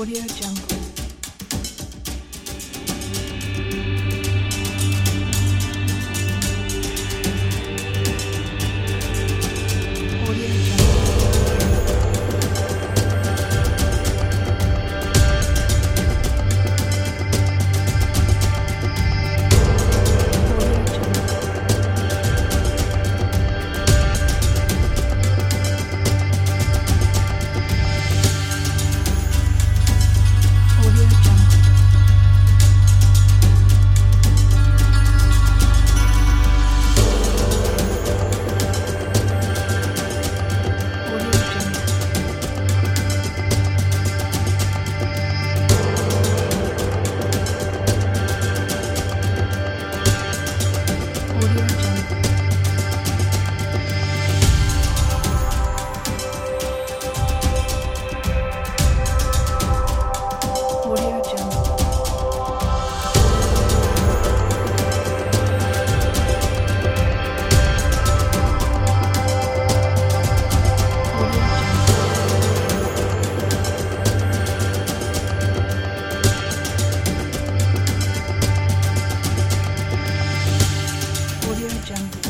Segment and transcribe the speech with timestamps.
[0.00, 0.89] Audio Jungle.
[81.86, 82.29] 这样